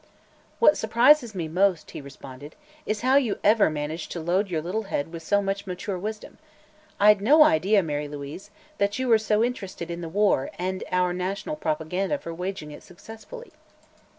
"What 0.57 0.77
surprises 0.77 1.35
me 1.35 1.47
most," 1.47 1.91
he 1.91 2.01
responded, 2.01 2.55
"is 2.87 3.01
how 3.01 3.17
you 3.17 3.37
ever 3.43 3.69
managed 3.69 4.11
to 4.13 4.19
load 4.19 4.49
your 4.49 4.59
little 4.59 4.85
head 4.89 5.11
with 5.13 5.21
so 5.21 5.43
much 5.43 5.67
mature 5.67 5.95
wisdom. 5.99 6.39
I'd 6.99 7.21
no 7.21 7.43
idea, 7.43 7.83
Mary 7.83 8.07
Louise, 8.07 8.49
you 8.93 9.07
were 9.07 9.19
so 9.19 9.43
interested 9.43 9.91
in 9.91 10.01
the 10.01 10.09
war 10.09 10.49
and 10.57 10.83
our 10.91 11.13
national 11.13 11.55
propaganda 11.55 12.17
for 12.17 12.33
waging 12.33 12.71
it 12.71 12.81
successfully." 12.81 13.51